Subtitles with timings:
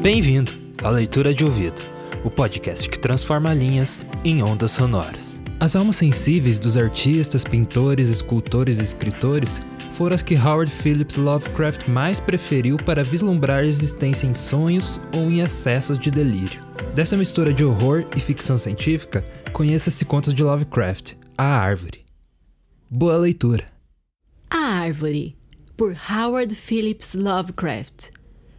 [0.00, 0.52] Bem-vindo
[0.84, 1.82] à Leitura de Ouvido,
[2.24, 5.42] o podcast que transforma linhas em ondas sonoras.
[5.58, 11.88] As almas sensíveis dos artistas, pintores, escultores e escritores foram as que Howard Phillips Lovecraft
[11.88, 16.64] mais preferiu para vislumbrar a existência em sonhos ou em excessos de delírio.
[16.94, 22.04] Dessa mistura de horror e ficção científica, conheça-se contos de Lovecraft, A Árvore.
[22.88, 23.66] Boa leitura!
[24.48, 25.36] A Árvore,
[25.76, 28.16] por Howard Phillips Lovecraft.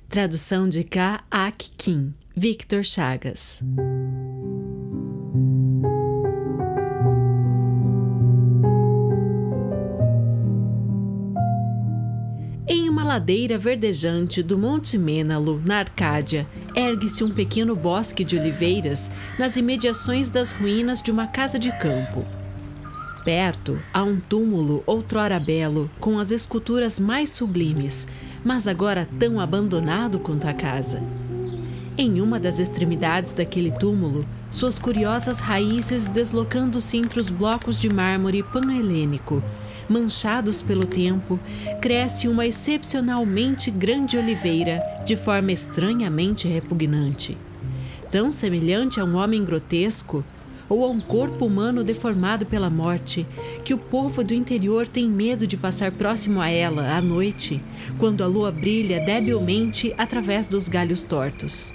[0.09, 1.23] Tradução de K.
[1.29, 3.61] Ak Kim, Victor Chagas.
[12.67, 19.11] Em uma ladeira verdejante do Monte Mênalo, na Arcádia, ergue-se um pequeno bosque de oliveiras
[19.37, 22.25] nas imediações das ruínas de uma casa de campo.
[23.23, 28.07] Perto há um túmulo outrora belo, com as esculturas mais sublimes,
[28.43, 31.01] mas agora tão abandonado quanto a casa.
[31.97, 38.41] Em uma das extremidades daquele túmulo, suas curiosas raízes deslocando-se entre os blocos de mármore
[38.41, 39.43] panhelênico,
[39.89, 41.39] manchados pelo tempo,
[41.81, 47.37] cresce uma excepcionalmente grande oliveira de forma estranhamente repugnante.
[48.11, 50.23] Tão semelhante a um homem grotesco
[50.69, 53.25] ou a um corpo humano deformado pela morte,
[53.65, 57.61] que o povo do interior tem medo de passar próximo a ela à noite,
[57.97, 61.73] quando a lua brilha debilmente através dos galhos tortos.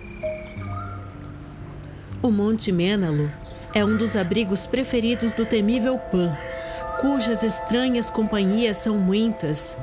[2.22, 3.30] O Monte Mênalo
[3.74, 6.32] é um dos abrigos preferidos do temível Pan,
[7.00, 9.76] cujas estranhas companhias são muitas,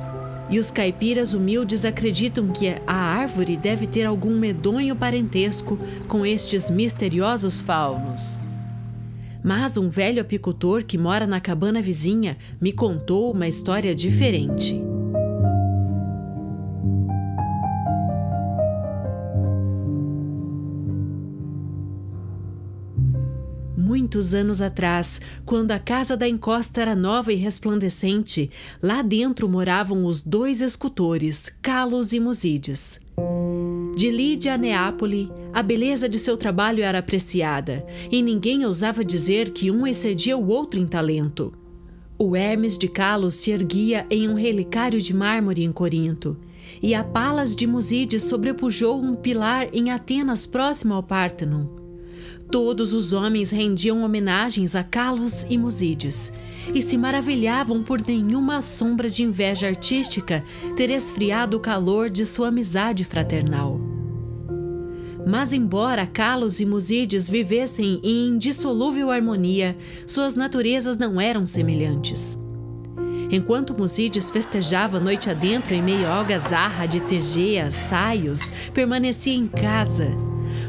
[0.49, 6.69] e os caipiras humildes acreditam que a árvore deve ter algum medonho parentesco com estes
[6.69, 8.50] misteriosos faunos.
[9.44, 14.81] Mas um velho apicultor que mora na cabana vizinha me contou uma história diferente.
[23.75, 28.50] Muitos anos atrás, quando a casa da encosta era nova e resplandecente,
[28.81, 33.00] lá dentro moravam os dois escultores, Carlos e Musídios.
[34.01, 39.51] De Lídia a Neápoli, a beleza de seu trabalho era apreciada, e ninguém ousava dizer
[39.51, 41.53] que um excedia o outro em talento.
[42.17, 46.35] O Hermes de Calos se erguia em um relicário de mármore em Corinto,
[46.81, 51.67] e a Palas de Musídes sobrepujou um pilar em Atenas próximo ao Pártenon.
[52.50, 56.34] Todos os homens rendiam homenagens a Calos e Musídes,
[56.73, 60.44] e se maravilhavam por nenhuma sombra de inveja artística
[60.75, 63.91] ter esfriado o calor de sua amizade fraternal.
[65.26, 72.40] Mas, embora Calos e Musídes vivessem em indissolúvel harmonia, suas naturezas não eram semelhantes.
[73.32, 80.09] Enquanto Musídes festejava noite adentro em meio à algazarra de Tegea, saios, permanecia em casa,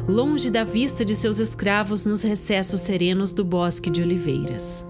[0.07, 4.87] longe da vista de seus escravos nos recessos serenos do bosque de oliveiras.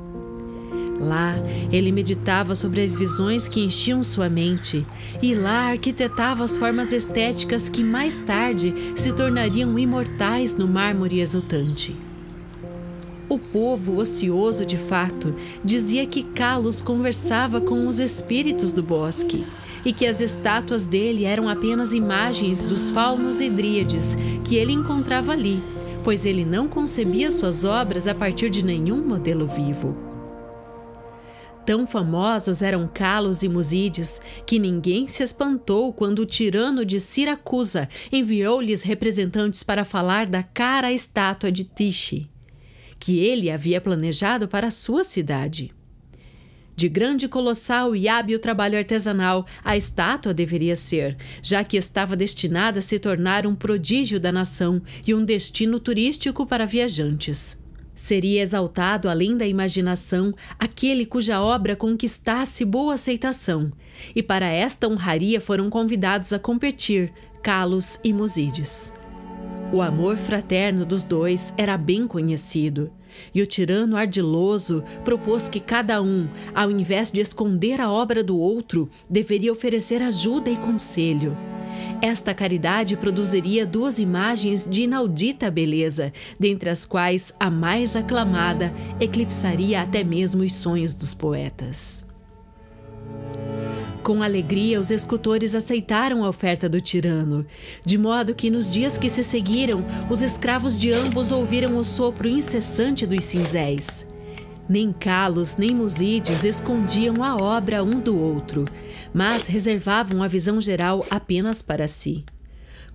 [1.03, 1.35] Lá,
[1.73, 4.87] ele meditava sobre as visões que enchiam sua mente,
[5.21, 11.97] e lá arquitetava as formas estéticas que mais tarde se tornariam imortais no mármore exultante.
[13.29, 19.45] O povo, ocioso de fato, dizia que Carlos conversava com os espíritos do bosque
[19.85, 25.33] e que as estátuas dele eram apenas imagens dos faunos e dríades que ele encontrava
[25.33, 25.63] ali,
[26.05, 30.12] pois ele não concebia suas obras a partir de nenhum modelo vivo.
[31.65, 37.89] Tão famosos eram Calos e Musídes que ninguém se espantou quando o tirano de Siracusa
[38.11, 42.29] enviou-lhes representantes para falar da cara estátua de Tiche,
[42.99, 45.73] que ele havia planejado para sua cidade.
[46.75, 52.81] De grande, colossal e hábil trabalho artesanal, a estátua deveria ser, já que estava destinada
[52.81, 57.62] a se tornar um prodígio da nação e um destino turístico para viajantes.
[58.03, 63.71] Seria exaltado além da imaginação aquele cuja obra conquistasse boa aceitação,
[64.13, 67.13] e para esta honraria foram convidados a competir
[67.45, 68.93] Calos e Musíades.
[69.73, 72.91] O amor fraterno dos dois era bem conhecido,
[73.33, 78.37] e o tirano ardiloso propôs que cada um, ao invés de esconder a obra do
[78.37, 81.39] outro, deveria oferecer ajuda e conselho.
[82.03, 89.81] Esta caridade produziria duas imagens de inaudita beleza, dentre as quais a mais aclamada eclipsaria
[89.81, 92.05] até mesmo os sonhos dos poetas.
[94.03, 97.47] Com alegria, os escultores aceitaram a oferta do tirano,
[97.85, 99.79] de modo que nos dias que se seguiram,
[100.11, 104.05] os escravos de ambos ouviram o sopro incessante dos cinzéis.
[104.69, 108.65] Nem Calos nem Musídeos escondiam a obra um do outro,
[109.13, 112.25] mas reservavam a visão geral apenas para si.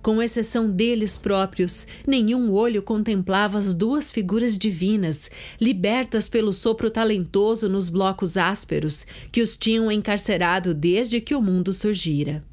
[0.00, 5.28] Com exceção deles próprios, nenhum olho contemplava as duas figuras divinas,
[5.60, 11.74] libertas pelo sopro talentoso nos blocos ásperos que os tinham encarcerado desde que o mundo
[11.74, 12.44] surgira.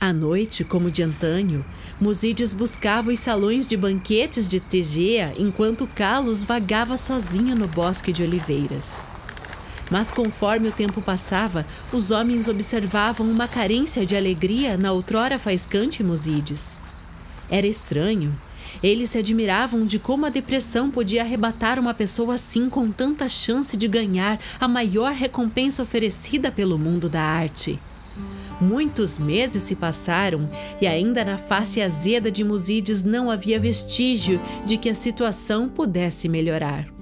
[0.00, 1.64] À noite, como de antanho,
[2.00, 8.22] Musídeis buscava os salões de banquetes de Tegea enquanto Calos vagava sozinho no bosque de
[8.22, 9.00] oliveiras.
[9.90, 16.02] Mas conforme o tempo passava, os homens observavam uma carência de alegria na outrora faiscante
[16.02, 16.78] Musídes.
[17.50, 18.38] Era estranho.
[18.82, 23.76] Eles se admiravam de como a depressão podia arrebatar uma pessoa assim com tanta chance
[23.76, 27.80] de ganhar a maior recompensa oferecida pelo mundo da arte.
[28.60, 30.50] Muitos meses se passaram
[30.80, 36.28] e ainda na face azeda de Musídes não havia vestígio de que a situação pudesse
[36.28, 36.97] melhorar.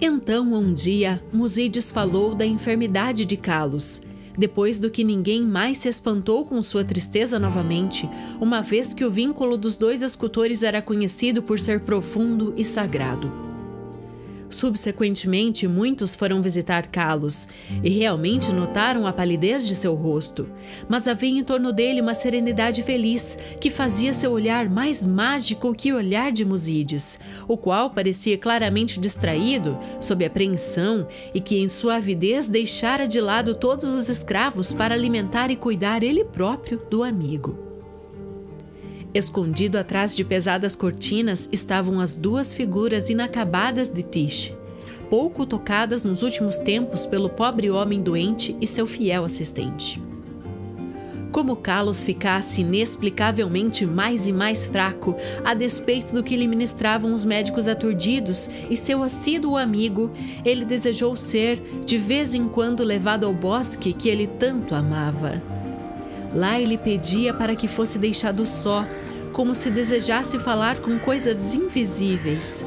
[0.00, 4.00] Então, um dia, Musídes falou da enfermidade de Calos,
[4.38, 8.08] depois do que ninguém mais se espantou com sua tristeza novamente,
[8.40, 13.47] uma vez que o vínculo dos dois escultores era conhecido por ser profundo e sagrado.
[14.50, 17.48] Subsequentemente, muitos foram visitar Carlos
[17.82, 20.48] e realmente notaram a palidez de seu rosto,
[20.88, 25.92] mas havia em torno dele uma serenidade feliz que fazia seu olhar mais mágico que
[25.92, 31.96] o olhar de Musídes, o qual parecia claramente distraído, sob apreensão e que em sua
[31.96, 37.67] avidez deixara de lado todos os escravos para alimentar e cuidar ele próprio do amigo.
[39.14, 44.54] Escondido atrás de pesadas cortinas estavam as duas figuras inacabadas de Tish,
[45.08, 50.00] pouco tocadas nos últimos tempos pelo pobre homem doente e seu fiel assistente.
[51.32, 55.14] Como Carlos ficasse inexplicavelmente mais e mais fraco,
[55.44, 60.10] a despeito do que lhe ministravam os médicos aturdidos e seu assíduo amigo,
[60.44, 65.57] ele desejou ser, de vez em quando, levado ao bosque que ele tanto amava.
[66.34, 68.84] Lá ele pedia para que fosse deixado só,
[69.32, 72.64] como se desejasse falar com coisas invisíveis.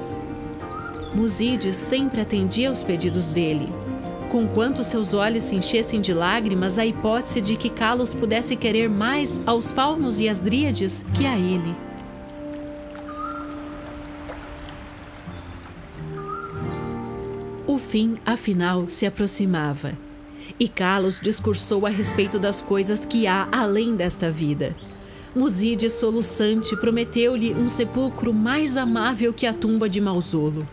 [1.14, 3.70] Musídeos sempre atendia aos pedidos dele.
[4.32, 9.40] Conquanto seus olhos se enchessem de lágrimas, a hipótese de que Carlos pudesse querer mais
[9.46, 11.76] aos faunos e às dríades que a ele.
[17.68, 19.98] O fim, afinal, se aproximava.
[20.62, 24.76] E Carlos discursou a respeito das coisas que há além desta vida
[25.36, 30.68] Muside soluçante prometeu-lhe um sepulcro mais amável que a tumba de Mausolo.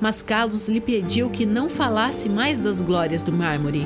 [0.00, 3.84] Mas Carlos lhe pediu que não falasse mais das glórias do mármore.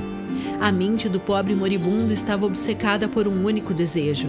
[0.60, 4.28] A mente do pobre moribundo estava obcecada por um único desejo: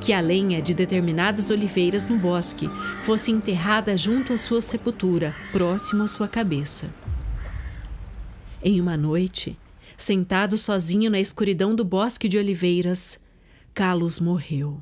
[0.00, 2.68] que a lenha de determinadas oliveiras no bosque
[3.04, 6.90] fosse enterrada junto à sua sepultura, próximo à sua cabeça.
[8.60, 9.56] Em uma noite,
[9.96, 13.18] sentado sozinho na escuridão do bosque de oliveiras,
[13.72, 14.80] Carlos morreu.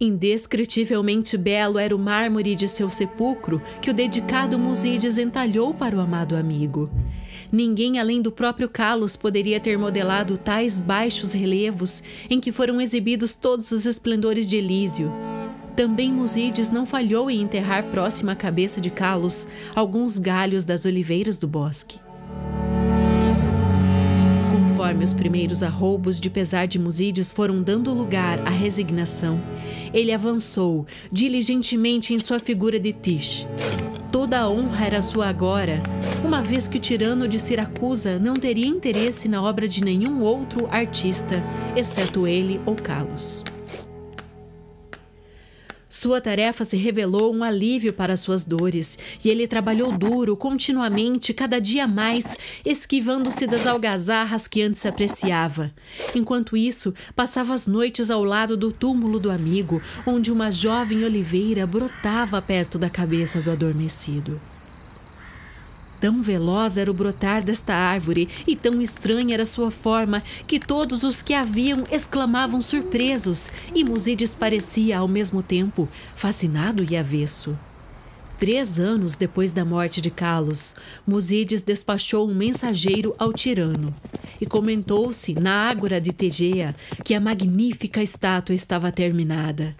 [0.00, 6.00] Indescritivelmente belo era o mármore de seu sepulcro que o dedicado Musídes entalhou para o
[6.00, 6.90] amado amigo.
[7.52, 13.34] Ninguém além do próprio Carlos poderia ter modelado tais baixos relevos em que foram exibidos
[13.34, 15.12] todos os esplendores de Elísio.
[15.80, 21.38] Também Musídes não falhou em enterrar próxima à cabeça de Carlos alguns galhos das oliveiras
[21.38, 21.98] do bosque.
[24.50, 29.40] Conforme os primeiros arroubos de pesar de Musídeos foram dando lugar à resignação,
[29.90, 33.48] ele avançou diligentemente em sua figura de Tish.
[34.12, 35.82] Toda a honra era sua agora,
[36.22, 40.68] uma vez que o tirano de Siracusa não teria interesse na obra de nenhum outro
[40.70, 41.42] artista,
[41.74, 43.42] exceto ele ou Carlos.
[46.00, 51.60] Sua tarefa se revelou um alívio para suas dores, e ele trabalhou duro, continuamente, cada
[51.60, 52.24] dia mais,
[52.64, 55.70] esquivando-se das algazarras que antes apreciava.
[56.14, 61.66] Enquanto isso, passava as noites ao lado do túmulo do amigo, onde uma jovem oliveira
[61.66, 64.40] brotava perto da cabeça do adormecido.
[66.00, 71.02] Tão veloz era o brotar desta árvore e tão estranha era sua forma que todos
[71.02, 77.56] os que a viam exclamavam surpresos e Musíades parecia, ao mesmo tempo, fascinado e avesso.
[78.38, 80.74] Três anos depois da morte de Calos,
[81.06, 83.94] Musíades despachou um mensageiro ao tirano
[84.40, 89.76] e comentou-se na ágora de Tegea que a magnífica estátua estava terminada.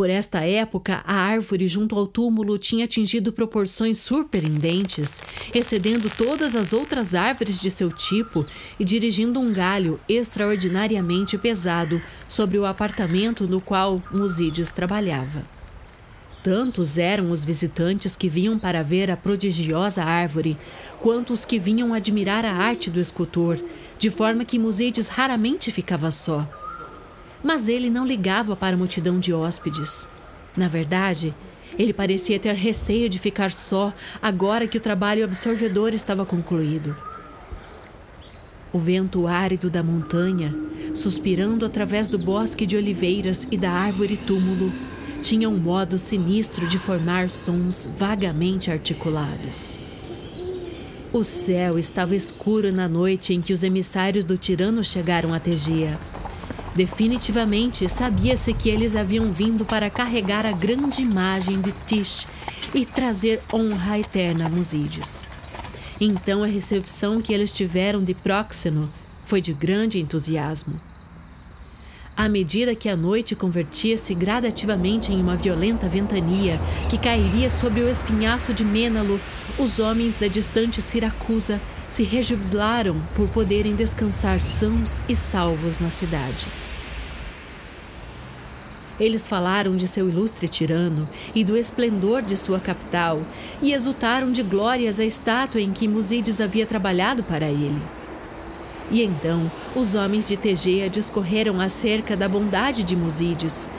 [0.00, 5.22] Por esta época, a árvore junto ao túmulo tinha atingido proporções surpreendentes,
[5.54, 8.46] excedendo todas as outras árvores de seu tipo
[8.78, 15.44] e dirigindo um galho extraordinariamente pesado sobre o apartamento no qual Musídios trabalhava.
[16.42, 20.56] Tantos eram os visitantes que vinham para ver a prodigiosa árvore,
[20.98, 23.62] quanto os que vinham admirar a arte do escultor,
[23.98, 26.48] de forma que Musídios raramente ficava só
[27.42, 30.08] mas ele não ligava para a multidão de hóspedes.
[30.56, 31.34] Na verdade,
[31.78, 36.96] ele parecia ter receio de ficar só agora que o trabalho absorvedor estava concluído.
[38.72, 40.54] O vento árido da montanha,
[40.94, 44.72] suspirando através do bosque de oliveiras e da árvore túmulo,
[45.22, 49.76] tinha um modo sinistro de formar sons vagamente articulados.
[51.12, 55.98] O céu estava escuro na noite em que os emissários do tirano chegaram a Tegia.
[56.74, 62.26] Definitivamente sabia-se que eles haviam vindo para carregar a grande imagem de Tish
[62.74, 65.26] e trazer honra eterna a Musídios.
[66.00, 68.88] Então a recepção que eles tiveram de Próxeno
[69.24, 70.80] foi de grande entusiasmo.
[72.16, 77.88] À medida que a noite convertia-se gradativamente em uma violenta ventania que cairia sobre o
[77.88, 79.20] espinhaço de Mênalo,
[79.58, 81.60] os homens da distante Siracusa
[81.90, 86.46] se rejubilaram por poderem descansar sãos e salvos na cidade.
[88.98, 93.22] Eles falaram de seu ilustre tirano e do esplendor de sua capital
[93.60, 97.82] e exultaram de glórias a estátua em que Musídides havia trabalhado para ele.
[98.90, 103.70] E então os homens de Tegea discorreram acerca da bondade de Musídides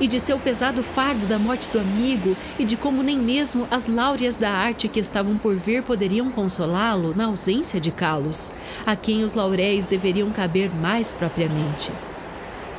[0.00, 3.86] e de seu pesado fardo da morte do amigo e de como nem mesmo as
[3.86, 8.50] láureas da arte que estavam por vir poderiam consolá-lo na ausência de Calos,
[8.84, 11.90] a quem os lauréis deveriam caber mais propriamente.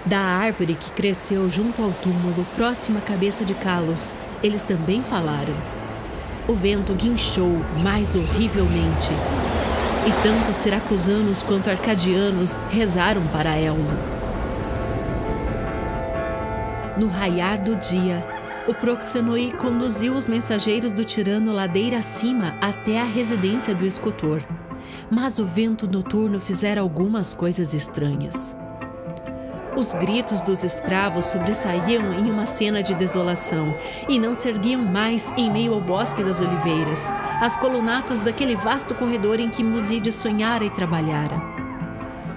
[0.05, 5.55] Da árvore que cresceu junto ao túmulo, próxima à cabeça de Calos, eles também falaram.
[6.48, 9.12] O vento guinchou mais horrivelmente,
[10.05, 14.14] e tanto siracusanos quanto arcadianos rezaram para Elmo.
[16.98, 18.25] No raiar do dia,
[18.68, 24.42] o Proxenoi conduziu os mensageiros do tirano ladeira acima até a residência do escultor.
[25.12, 28.56] Mas o vento noturno fizera algumas coisas estranhas.
[29.75, 33.75] Os gritos dos escravos sobressaíam em uma cena de desolação
[34.08, 37.12] e não se erguiam mais em meio ao bosque das oliveiras,
[37.42, 41.55] as colunatas daquele vasto corredor em que Musíades sonhara e trabalhara.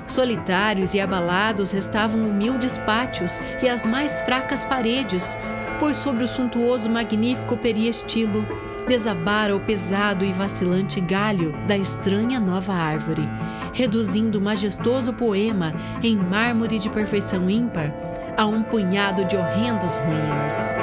[0.08, 5.36] Solitários e abalados restavam humildes pátios e as mais fracas paredes,
[5.78, 8.44] por sobre o suntuoso magnífico periestilo
[8.88, 13.28] desabara o pesado e vacilante galho da estranha nova árvore,
[13.74, 17.92] reduzindo o majestoso poema em mármore de perfeição ímpar
[18.34, 20.74] a um punhado de horrendas ruínas.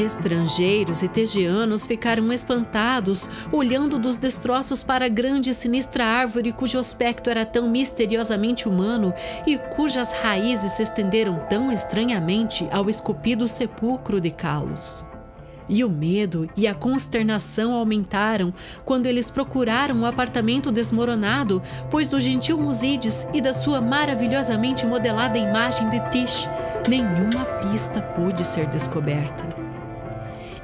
[0.00, 6.78] Estrangeiros e tegeanos ficaram espantados, olhando dos destroços para a grande e sinistra árvore cujo
[6.78, 9.12] aspecto era tão misteriosamente humano
[9.46, 15.04] e cujas raízes se estenderam tão estranhamente ao esculpido sepulcro de Calos.
[15.68, 18.52] E o medo e a consternação aumentaram
[18.84, 25.38] quando eles procuraram o apartamento desmoronado, pois do gentil Musídes e da sua maravilhosamente modelada
[25.38, 26.48] imagem de Tish,
[26.88, 29.69] nenhuma pista pôde ser descoberta.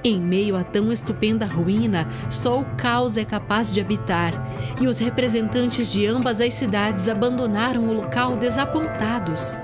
[0.07, 4.33] Em meio a tão estupenda ruína, só o caos é capaz de habitar,
[4.81, 9.59] e os representantes de ambas as cidades abandonaram o local desapontados.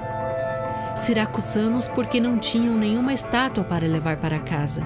[0.96, 4.84] Siracusanos porque não tinham nenhuma estátua para levar para casa.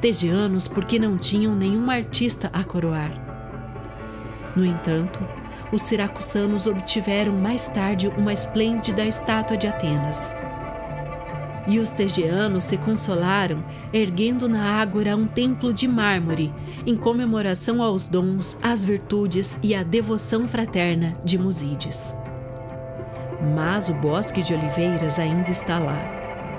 [0.00, 3.10] Tegianos porque não tinham nenhum artista a coroar.
[4.54, 5.18] No entanto,
[5.72, 10.32] os siracusanos obtiveram mais tarde uma esplêndida estátua de Atenas.
[11.68, 16.52] E os tegeanos se consolaram, erguendo na ágora um templo de mármore,
[16.86, 22.16] em comemoração aos dons, às virtudes e à devoção fraterna de Musídes.
[23.54, 26.16] mas o bosque de oliveiras ainda está lá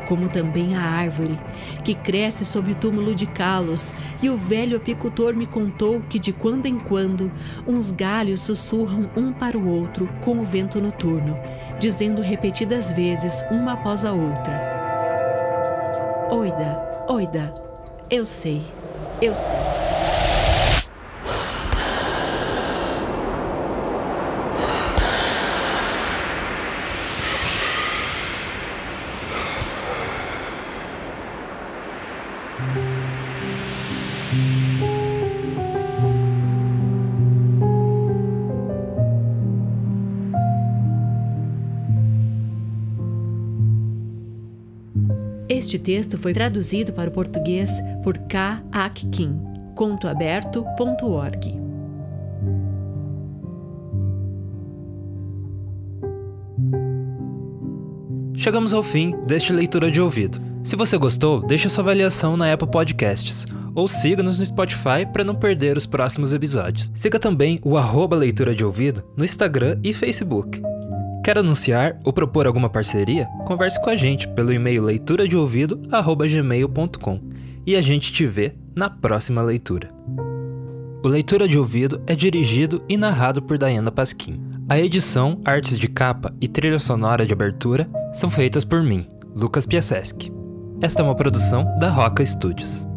[0.08, 1.38] como também a árvore,
[1.84, 6.32] que cresce sob o túmulo de Calos, e o velho apicultor me contou que de
[6.32, 7.32] quando em quando
[7.68, 11.38] uns galhos sussurram um para o outro com o vento noturno,
[11.80, 14.77] dizendo repetidas vezes uma após a outra:
[16.38, 17.52] Oida, oida,
[18.12, 18.64] eu sei,
[19.20, 19.87] eu sei.
[45.78, 47.70] Este texto foi traduzido para o português
[48.04, 48.64] por K.
[48.72, 49.06] Ak
[49.76, 51.54] contoaberto.org.
[58.34, 60.42] Chegamos ao fim deste leitura de ouvido.
[60.64, 65.36] Se você gostou, deixe sua avaliação na Apple Podcasts ou siga-nos no Spotify para não
[65.36, 66.92] perder os próximos episódios.
[66.96, 70.60] Siga também o arroba leitura de ouvido no Instagram e Facebook.
[71.28, 73.26] Quer anunciar ou propor alguma parceria?
[73.46, 77.20] Converse com a gente pelo e-mail leituradeouvido@gmail.com
[77.66, 79.92] e a gente te vê na próxima leitura.
[81.04, 84.42] O Leitura de Ouvido é dirigido e narrado por Diana Pasquim.
[84.70, 89.06] A edição, artes de capa e trilha sonora de abertura são feitas por mim,
[89.36, 90.32] Lucas Piaseschi.
[90.80, 92.88] Esta é uma produção da Roca Studios.